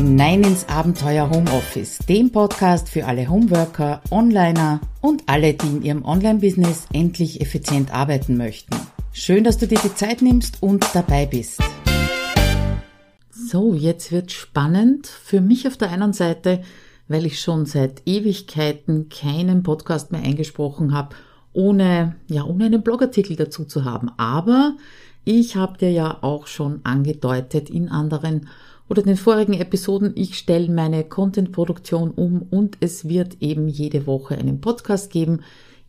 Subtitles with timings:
[0.00, 6.04] hinein ins Abenteuer Homeoffice, dem Podcast für alle Homeworker, Onliner und alle, die in ihrem
[6.06, 8.74] Online-Business endlich effizient arbeiten möchten.
[9.12, 11.60] Schön, dass du dir die Zeit nimmst und dabei bist.
[13.30, 15.06] So, jetzt wird spannend.
[15.06, 16.62] Für mich auf der einen Seite,
[17.08, 21.14] weil ich schon seit Ewigkeiten keinen Podcast mehr eingesprochen habe,
[21.52, 24.10] ohne, ja, ohne einen Blogartikel dazu zu haben.
[24.16, 24.78] Aber
[25.26, 28.48] ich habe dir ja auch schon angedeutet in anderen
[28.90, 34.36] oder den vorigen Episoden, ich stelle meine Content-Produktion um und es wird eben jede Woche
[34.36, 35.40] einen Podcast geben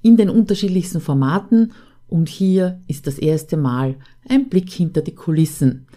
[0.04, 1.74] in den unterschiedlichsten Formaten
[2.08, 3.96] und hier ist das erste Mal
[4.30, 5.88] ein Blick hinter die Kulissen.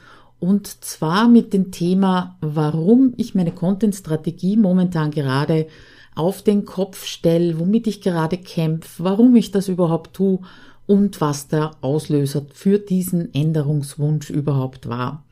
[0.40, 5.66] Und zwar mit dem Thema, warum ich meine Content-Strategie momentan gerade
[6.14, 10.38] auf den Kopf stelle, womit ich gerade kämpfe, warum ich das überhaupt tue
[10.86, 15.22] und was der Auslöser für diesen Änderungswunsch überhaupt war.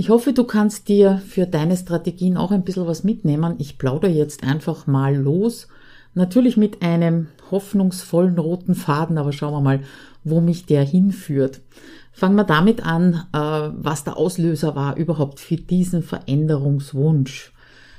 [0.00, 3.56] Ich hoffe, du kannst dir für deine Strategien auch ein bisschen was mitnehmen.
[3.58, 5.66] Ich plaudere jetzt einfach mal los.
[6.14, 9.80] Natürlich mit einem hoffnungsvollen roten Faden, aber schauen wir mal,
[10.22, 11.62] wo mich der hinführt.
[12.12, 17.52] Fangen wir damit an, äh, was der Auslöser war überhaupt für diesen Veränderungswunsch.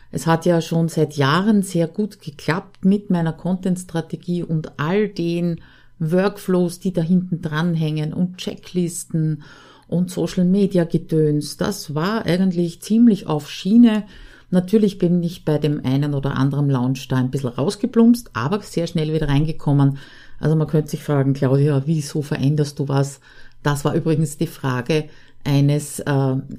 [0.10, 5.60] Es hat ja schon seit Jahren sehr gut geklappt mit meiner Content-Strategie und all den
[6.00, 9.44] Workflows, die da hinten dranhängen und Checklisten
[9.90, 11.58] und Social Media Gedöns.
[11.58, 14.04] Das war eigentlich ziemlich auf Schiene.
[14.52, 18.88] Natürlich bin ich bei dem einen oder anderen Launch da ein bisschen rausgeplumpst, aber sehr
[18.88, 19.98] schnell wieder reingekommen.
[20.40, 23.20] Also man könnte sich fragen, Claudia, wieso veränderst du was?
[23.64, 25.06] Das war übrigens die Frage
[25.44, 26.06] eines, äh,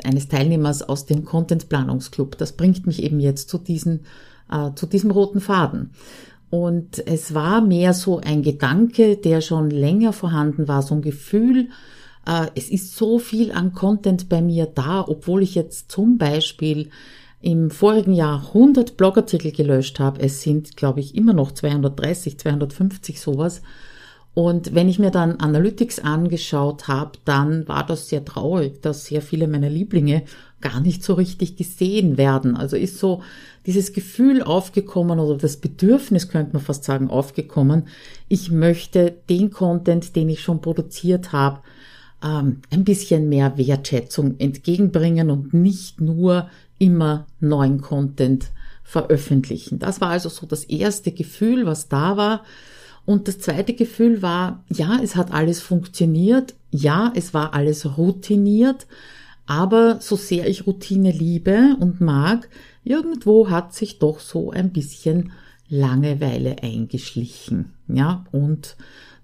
[0.04, 2.36] eines Teilnehmers aus dem Content Planungsclub.
[2.36, 4.00] Das bringt mich eben jetzt zu, diesen,
[4.50, 5.90] äh, zu diesem roten Faden.
[6.50, 11.68] Und es war mehr so ein Gedanke, der schon länger vorhanden war, so ein Gefühl,
[12.54, 16.90] es ist so viel an Content bei mir da, obwohl ich jetzt zum Beispiel
[17.40, 20.20] im vorigen Jahr 100 Blogartikel gelöscht habe.
[20.20, 23.62] Es sind, glaube ich, immer noch 230, 250 sowas.
[24.32, 29.22] Und wenn ich mir dann Analytics angeschaut habe, dann war das sehr traurig, dass sehr
[29.22, 30.22] viele meiner Lieblinge
[30.60, 32.56] gar nicht so richtig gesehen werden.
[32.56, 33.22] Also ist so
[33.66, 37.88] dieses Gefühl aufgekommen oder das Bedürfnis, könnte man fast sagen, aufgekommen.
[38.28, 41.60] Ich möchte den Content, den ich schon produziert habe,
[42.22, 46.48] ähm, ein bisschen mehr Wertschätzung entgegenbringen und nicht nur
[46.78, 48.50] immer neuen Content
[48.82, 49.78] veröffentlichen.
[49.78, 52.44] Das war also so das erste Gefühl, was da war.
[53.06, 58.86] Und das zweite Gefühl war, ja, es hat alles funktioniert, ja, es war alles routiniert,
[59.46, 62.48] aber so sehr ich Routine liebe und mag,
[62.84, 65.32] irgendwo hat sich doch so ein bisschen
[65.68, 67.72] Langeweile eingeschlichen.
[67.86, 68.76] Ja, und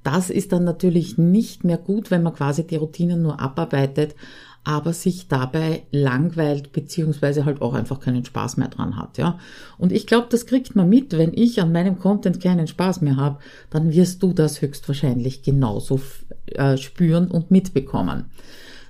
[0.07, 4.15] das ist dann natürlich nicht mehr gut, wenn man quasi die Routinen nur abarbeitet,
[4.63, 9.39] aber sich dabei langweilt beziehungsweise halt auch einfach keinen Spaß mehr dran hat, ja.
[9.79, 13.17] Und ich glaube, das kriegt man mit, wenn ich an meinem Content keinen Spaß mehr
[13.17, 13.39] habe,
[13.71, 16.01] dann wirst du das höchstwahrscheinlich genauso
[16.47, 18.27] äh, spüren und mitbekommen.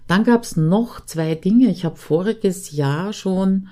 [0.06, 1.68] Dann gab es noch zwei Dinge.
[1.70, 3.68] Ich habe voriges Jahr schon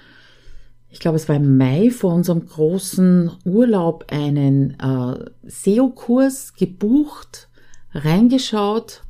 [0.95, 7.49] ich glaube, es war im Mai vor unserem großen Urlaub einen äh, SEO-Kurs gebucht,
[7.93, 9.03] reingeschaut,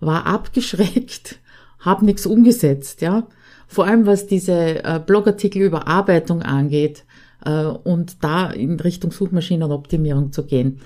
[0.00, 1.38] war abgeschreckt,
[1.78, 3.28] habe nichts umgesetzt, ja.
[3.68, 7.04] Vor allem was diese äh, Blogartikelüberarbeitung angeht
[7.44, 10.80] äh, und da in Richtung Suchmaschinenoptimierung zu gehen.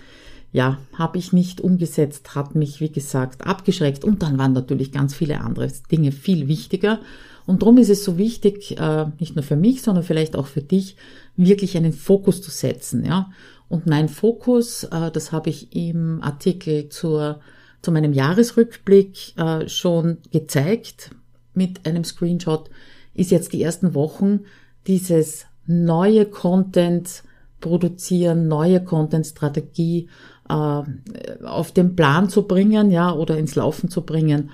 [0.52, 4.04] Ja, habe ich nicht umgesetzt, hat mich, wie gesagt, abgeschreckt.
[4.04, 7.00] Und dann waren natürlich ganz viele andere Dinge viel wichtiger.
[7.46, 10.62] Und darum ist es so wichtig, äh, nicht nur für mich, sondern vielleicht auch für
[10.62, 10.96] dich,
[11.36, 13.04] wirklich einen Fokus zu setzen.
[13.04, 13.30] Ja?
[13.68, 17.40] Und mein Fokus, äh, das habe ich im Artikel zur,
[17.80, 21.10] zu meinem Jahresrückblick äh, schon gezeigt
[21.54, 22.70] mit einem Screenshot,
[23.14, 24.40] ist jetzt die ersten Wochen
[24.86, 27.22] dieses neue Content
[27.60, 30.08] produzieren, neue Content-Strategie
[30.48, 34.50] auf den Plan zu bringen, ja, oder ins Laufen zu bringen.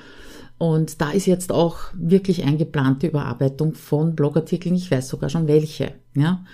[0.58, 4.74] Und da ist jetzt auch wirklich eingeplante Überarbeitung von Blogartikeln.
[4.74, 5.92] Ich weiß sogar schon welche.
[6.14, 6.44] Ja.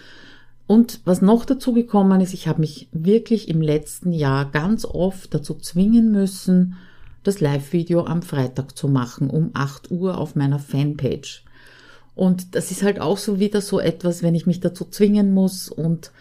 [0.66, 5.34] Und was noch dazu gekommen ist, ich habe mich wirklich im letzten Jahr ganz oft
[5.34, 6.76] dazu zwingen müssen,
[7.22, 11.44] das Live-Video am Freitag zu machen, um 8 Uhr auf meiner Fanpage.
[12.14, 15.68] Und das ist halt auch so wieder so etwas, wenn ich mich dazu zwingen muss
[15.68, 16.12] und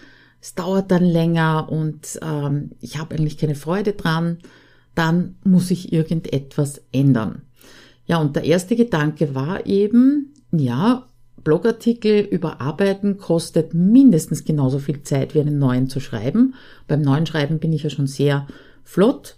[0.41, 4.39] es dauert dann länger und ähm, ich habe eigentlich keine Freude dran,
[4.95, 7.44] dann muss ich irgendetwas ändern.
[8.06, 11.08] Ja, und der erste Gedanke war eben, ja,
[11.44, 16.56] Blogartikel überarbeiten kostet mindestens genauso viel Zeit wie einen neuen zu schreiben.
[16.88, 18.48] Beim neuen Schreiben bin ich ja schon sehr
[18.84, 19.36] flott.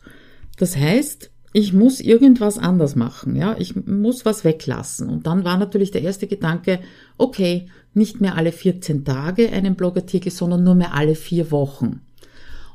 [0.57, 5.09] Das heißt, ich muss irgendwas anders machen, ja, ich muss was weglassen.
[5.09, 6.79] Und dann war natürlich der erste Gedanke,
[7.17, 12.01] okay, nicht mehr alle 14 Tage einen Blogartikel, sondern nur mehr alle vier Wochen.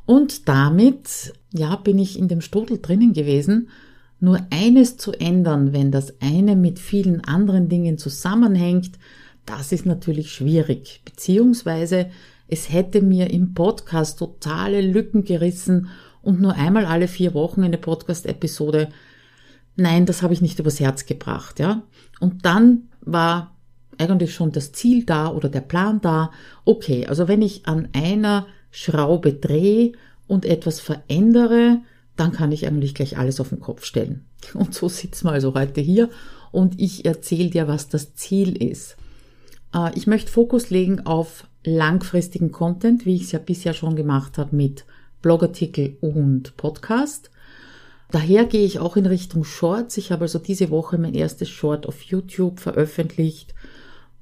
[0.07, 3.69] Und damit, ja, bin ich in dem Strudel drinnen gewesen,
[4.21, 8.99] nur eines zu ändern, wenn das eine mit vielen anderen Dingen zusammenhängt,
[9.47, 11.01] das ist natürlich schwierig.
[11.05, 12.11] Beziehungsweise
[12.47, 15.89] es hätte mir im Podcast totale Lücken gerissen
[16.23, 18.91] und nur einmal alle vier Wochen eine Podcast-Episode.
[19.77, 21.83] Nein, das habe ich nicht übers Herz gebracht, ja.
[22.21, 23.57] Und dann war
[23.99, 26.31] eigentlich schon das Ziel da oder der Plan da.
[26.65, 29.93] Okay, also wenn ich an einer Schraube drehe
[30.27, 31.81] und etwas verändere,
[32.21, 34.27] dann kann ich eigentlich gleich alles auf den Kopf stellen.
[34.55, 36.11] Und so sitzen wir also heute hier
[36.53, 38.97] und ich erzähle dir, was das Ziel ist.
[39.73, 44.37] Äh, ich möchte Fokus legen auf langfristigen Content, wie ich es ja bisher schon gemacht
[44.37, 44.85] habe mit
[45.23, 47.31] Blogartikel und Podcast.
[48.11, 49.97] Daher gehe ich auch in Richtung Shorts.
[49.97, 53.55] Ich habe also diese Woche mein erstes Short auf YouTube veröffentlicht.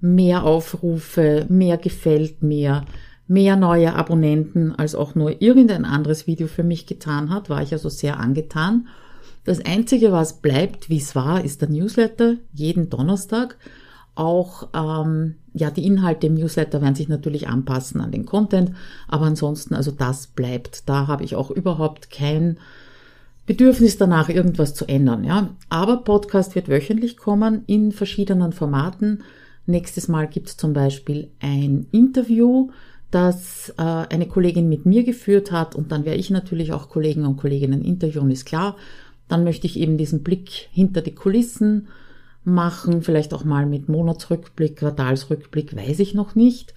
[0.00, 2.84] Mehr Aufrufe, mehr gefällt mir,
[3.28, 7.72] mehr neue Abonnenten, als auch nur irgendein anderes Video für mich getan hat, war ich
[7.72, 8.88] also sehr angetan.
[9.44, 13.56] Das Einzige, was bleibt, wie es war, ist der Newsletter jeden Donnerstag.
[14.14, 18.72] Auch ähm, ja, die Inhalte im Newsletter werden sich natürlich anpassen an den Content,
[19.06, 20.88] aber ansonsten, also das bleibt.
[20.88, 22.58] Da habe ich auch überhaupt kein
[23.46, 25.24] Bedürfnis danach, irgendwas zu ändern.
[25.24, 29.22] Ja, aber Podcast wird wöchentlich kommen in verschiedenen Formaten.
[29.66, 32.70] Nächstes Mal gibt es zum Beispiel ein Interview,
[33.10, 37.24] das äh, eine Kollegin mit mir geführt hat und dann werde ich natürlich auch Kollegen
[37.24, 38.76] und Kolleginnen interviewen, ist klar.
[39.28, 41.88] Dann möchte ich eben diesen Blick hinter die Kulissen
[42.44, 46.74] machen, vielleicht auch mal mit Monatsrückblick, Quartalsrückblick, weiß ich noch nicht.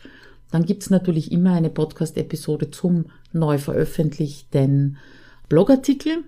[0.51, 4.97] Dann gibt's natürlich immer eine Podcast-Episode zum neu veröffentlichten
[5.47, 6.23] Blogartikel.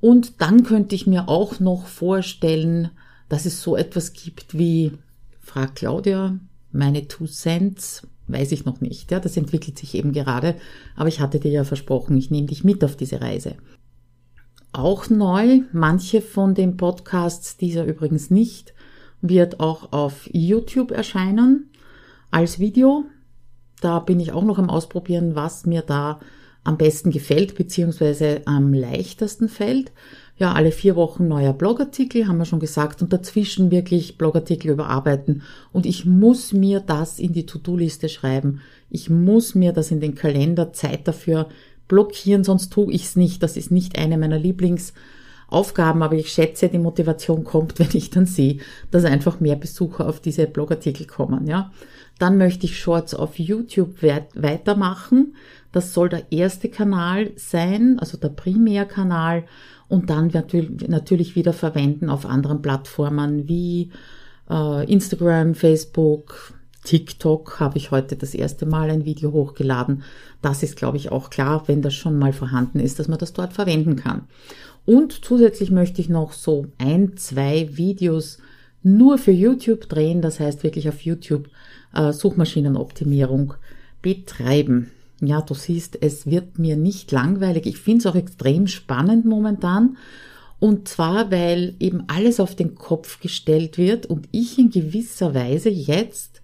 [0.00, 2.90] Und dann könnte ich mir auch noch vorstellen,
[3.28, 4.92] dass es so etwas gibt wie,
[5.40, 6.38] frag Claudia,
[6.70, 9.10] meine Two Cents, weiß ich noch nicht.
[9.10, 10.54] Ja, das entwickelt sich eben gerade.
[10.96, 13.56] Aber ich hatte dir ja versprochen, ich nehme dich mit auf diese Reise.
[14.72, 18.74] Auch neu, manche von den Podcasts, dieser übrigens nicht,
[19.20, 21.70] wird auch auf YouTube erscheinen
[22.30, 23.04] als Video.
[23.80, 26.18] Da bin ich auch noch am Ausprobieren, was mir da
[26.64, 29.92] am besten gefällt, beziehungsweise am leichtesten fällt.
[30.36, 35.42] Ja, alle vier Wochen neuer Blogartikel, haben wir schon gesagt, und dazwischen wirklich Blogartikel überarbeiten.
[35.72, 38.60] Und ich muss mir das in die To-Do-Liste schreiben.
[38.90, 41.48] Ich muss mir das in den Kalender Zeit dafür
[41.86, 43.42] blockieren, sonst tue ich es nicht.
[43.42, 44.38] Das ist nicht eine meiner
[45.50, 48.58] Lieblingsaufgaben, aber ich schätze, die Motivation kommt, wenn ich dann sehe,
[48.90, 51.70] dass einfach mehr Besucher auf diese Blogartikel kommen, ja.
[52.20, 55.34] Dann möchte ich Shorts auf YouTube weitermachen.
[55.72, 59.46] Das soll der erste Kanal sein, also der Primärkanal
[59.88, 60.30] und dann
[60.86, 63.90] natürlich wieder verwenden auf anderen Plattformen wie
[64.48, 70.02] äh, Instagram, Facebook, TikTok habe ich heute das erste Mal ein Video hochgeladen.
[70.42, 73.32] Das ist, glaube ich, auch klar, wenn das schon mal vorhanden ist, dass man das
[73.32, 74.28] dort verwenden kann.
[74.84, 78.38] Und zusätzlich möchte ich noch so ein, zwei Videos
[78.82, 81.48] nur für YouTube drehen, das heißt wirklich auf YouTube
[81.94, 83.54] äh, Suchmaschinenoptimierung
[84.02, 84.90] betreiben.
[85.22, 87.64] Ja, du siehst, es wird mir nicht langweilig.
[87.64, 89.96] Ich finde es auch extrem spannend momentan.
[90.60, 95.70] Und zwar, weil eben alles auf den Kopf gestellt wird und ich in gewisser Weise
[95.70, 96.42] jetzt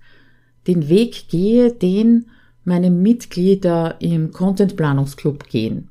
[0.67, 2.27] den Weg gehe, den
[2.65, 5.89] meine Mitglieder im Content Planungsclub gehen.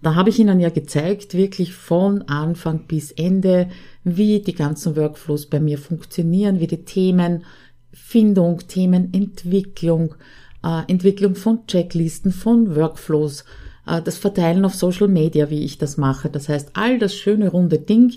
[0.00, 3.68] Da habe ich Ihnen ja gezeigt, wirklich von Anfang bis Ende,
[4.04, 10.14] wie die ganzen Workflows bei mir funktionieren, wie die Themenfindung, Themenentwicklung,
[10.62, 13.44] äh, Entwicklung von Checklisten, von Workflows,
[13.86, 16.28] äh, das Verteilen auf Social Media, wie ich das mache.
[16.28, 18.14] Das heißt, all das schöne runde Ding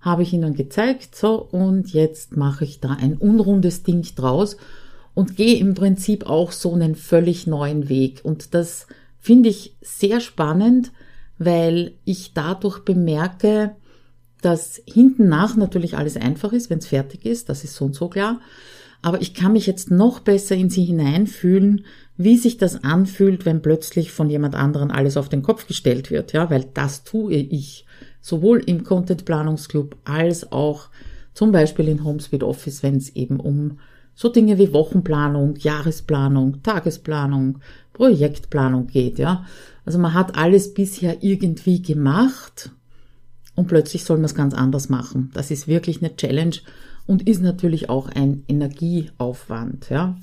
[0.00, 1.14] habe ich Ihnen gezeigt.
[1.14, 4.56] So, und jetzt mache ich da ein unrundes Ding draus
[5.18, 8.20] und gehe im Prinzip auch so einen völlig neuen Weg.
[8.22, 8.86] Und das
[9.18, 10.92] finde ich sehr spannend,
[11.38, 13.74] weil ich dadurch bemerke,
[14.42, 17.96] dass hinten nach natürlich alles einfach ist, wenn es fertig ist, das ist so und
[17.96, 18.40] so klar.
[19.02, 21.84] Aber ich kann mich jetzt noch besser in sie hineinfühlen,
[22.16, 26.32] wie sich das anfühlt, wenn plötzlich von jemand anderen alles auf den Kopf gestellt wird,
[26.32, 27.86] ja, weil das tue ich
[28.20, 30.90] sowohl im Content Planungsclub als auch
[31.34, 33.80] zum Beispiel in Homespeed Office, wenn es eben um
[34.18, 37.60] so Dinge wie Wochenplanung, Jahresplanung, Tagesplanung,
[37.92, 39.46] Projektplanung geht, ja.
[39.84, 42.72] Also man hat alles bisher irgendwie gemacht
[43.54, 45.30] und plötzlich soll man es ganz anders machen.
[45.34, 46.56] Das ist wirklich eine Challenge
[47.06, 50.16] und ist natürlich auch ein Energieaufwand, ja.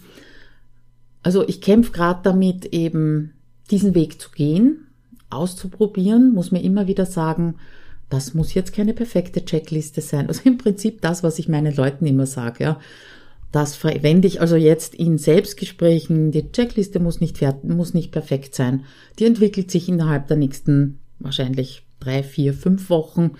[1.23, 3.31] Also ich kämpfe gerade damit, eben
[3.71, 4.87] diesen Weg zu gehen,
[5.29, 7.55] auszuprobieren, muss mir immer wieder sagen,
[8.09, 10.27] Das muss jetzt keine perfekte Checkliste sein.
[10.27, 12.79] Also im Prinzip das, was ich meinen Leuten immer sage, ja.
[13.51, 16.31] Das verwende ich also jetzt in Selbstgesprächen.
[16.31, 18.83] Die Checkliste muss nicht, muss nicht perfekt sein.
[19.17, 23.31] Die entwickelt sich innerhalb der nächsten wahrscheinlich drei, vier, fünf Wochen,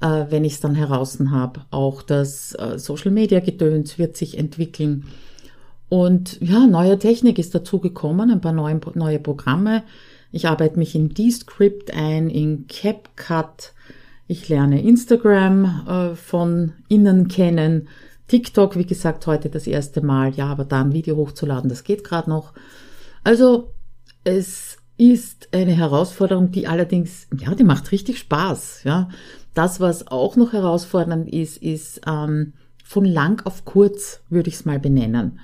[0.00, 1.60] äh, wenn ich es dann heraus habe.
[1.70, 5.04] Auch das äh, Social Media Gedöns wird sich entwickeln.
[5.88, 9.84] Und ja, neue Technik ist dazu gekommen, ein paar neue, neue Programme.
[10.32, 13.72] Ich arbeite mich in Descript ein, in CapCut.
[14.26, 17.88] Ich lerne Instagram äh, von innen kennen.
[18.28, 20.32] TikTok, wie gesagt, heute das erste Mal.
[20.34, 22.52] Ja, aber da ein Video hochzuladen, das geht gerade noch.
[23.22, 23.72] Also
[24.24, 28.84] es ist eine Herausforderung, die allerdings, ja, die macht richtig Spaß.
[28.84, 29.08] Ja,
[29.54, 32.54] das, was auch noch herausfordernd ist, ist ähm,
[32.84, 35.38] von lang auf kurz, würde ich es mal benennen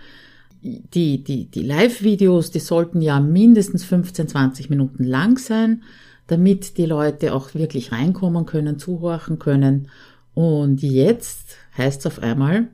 [0.63, 5.83] die, die, die Live-Videos, die sollten ja mindestens 15, 20 Minuten lang sein,
[6.27, 9.89] damit die Leute auch wirklich reinkommen können, zuhorchen können.
[10.35, 12.69] Und jetzt heißt es auf einmal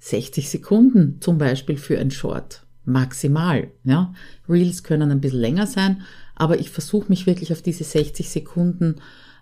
[0.00, 2.64] 60 Sekunden zum Beispiel für ein Short.
[2.84, 3.68] Maximal.
[3.84, 4.12] Ja.
[4.48, 6.02] Reels können ein bisschen länger sein,
[6.34, 8.96] aber ich versuche mich wirklich auf diese 60 Sekunden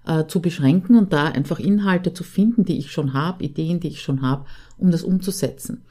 [0.07, 3.89] äh, zu beschränken und da einfach Inhalte zu finden, die ich schon habe, Ideen, die
[3.89, 4.45] ich schon habe,
[4.77, 5.83] um das umzusetzen.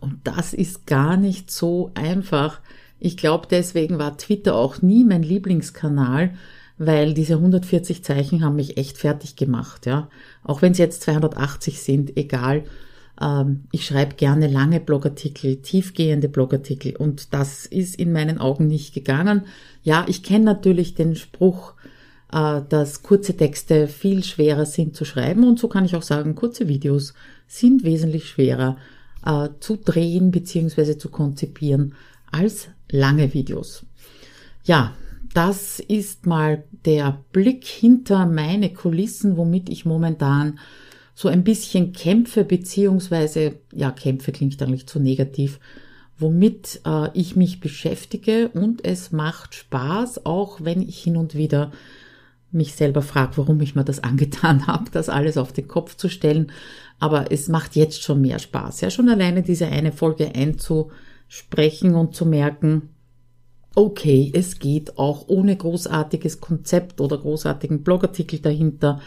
[0.00, 2.60] Und das ist gar nicht so einfach.
[2.98, 6.34] Ich glaube, deswegen war Twitter auch nie mein Lieblingskanal,
[6.78, 10.08] weil diese 140 Zeichen haben mich echt fertig gemacht, ja.
[10.42, 12.64] Auch wenn es jetzt 280 sind, egal.
[13.20, 18.94] Ähm, ich schreibe gerne lange Blogartikel, tiefgehende Blogartikel und das ist in meinen Augen nicht
[18.94, 19.42] gegangen.
[19.82, 21.74] Ja, ich kenne natürlich den Spruch,
[22.32, 26.34] äh, dass kurze Texte viel schwerer sind zu schreiben und so kann ich auch sagen,
[26.34, 27.14] kurze Videos
[27.46, 28.76] sind wesentlich schwerer
[29.24, 30.96] äh, zu drehen bzw.
[30.96, 31.94] zu konzipieren
[32.30, 33.84] als lange Videos.
[34.64, 34.94] Ja,
[35.34, 40.58] das ist mal der Blick hinter meine Kulissen, womit ich momentan
[41.14, 45.60] so ein bisschen kämpfe, beziehungsweise, ja, kämpfe klingt eigentlich zu negativ,
[46.18, 51.72] womit äh, ich mich beschäftige und es macht Spaß, auch wenn ich hin und wieder
[52.50, 56.08] mich selber frage, warum ich mir das angetan habe, das alles auf den Kopf zu
[56.08, 56.52] stellen.
[56.98, 58.80] Aber es macht jetzt schon mehr Spaß.
[58.80, 62.90] Ja, schon alleine diese eine Folge einzusprechen und zu merken,
[63.74, 69.00] okay, es geht auch ohne großartiges Konzept oder großartigen Blogartikel dahinter.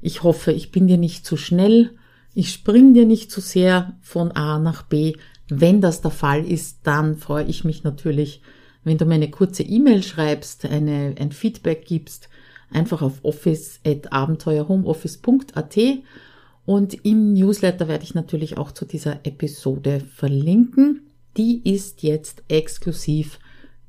[0.00, 1.90] Ich hoffe, ich bin dir nicht zu schnell.
[2.34, 5.14] Ich spring dir nicht zu sehr von A nach B.
[5.48, 8.40] Wenn das der Fall ist, dann freue ich mich natürlich,
[8.84, 12.30] wenn du mir eine kurze E-Mail schreibst, eine, ein Feedback gibst,
[12.70, 15.78] einfach auf office.abenteuerhomeoffice.at
[16.66, 21.10] und im Newsletter werde ich natürlich auch zu dieser Episode verlinken.
[21.36, 23.40] Die ist jetzt exklusiv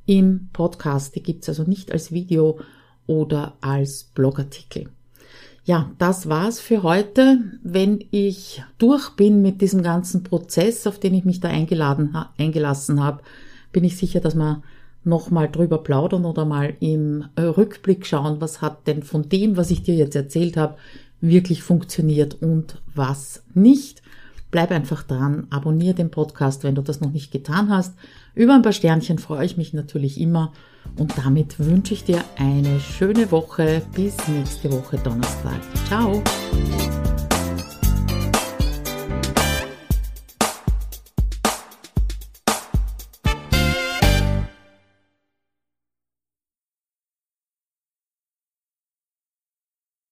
[0.05, 1.15] im Podcast.
[1.15, 2.59] Die gibt's also nicht als Video
[3.07, 4.89] oder als Blogartikel.
[5.63, 7.39] Ja, das war's für heute.
[7.63, 13.03] Wenn ich durch bin mit diesem ganzen Prozess, auf den ich mich da eingeladen, eingelassen
[13.03, 13.21] habe,
[13.71, 14.63] bin ich sicher, dass wir
[15.03, 19.71] nochmal drüber plaudern oder mal im äh, Rückblick schauen, was hat denn von dem, was
[19.71, 20.77] ich dir jetzt erzählt habe,
[21.21, 24.01] wirklich funktioniert und was nicht.
[24.51, 27.95] Bleib einfach dran, abonniere den Podcast, wenn du das noch nicht getan hast.
[28.35, 30.51] Über ein paar Sternchen freue ich mich natürlich immer.
[30.97, 33.81] Und damit wünsche ich dir eine schöne Woche.
[33.95, 35.59] Bis nächste Woche Donnerstag.
[35.87, 36.21] Ciao.